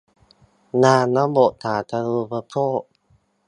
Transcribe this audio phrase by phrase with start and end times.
[0.83, 2.81] งานระบบสาธารณูปโภค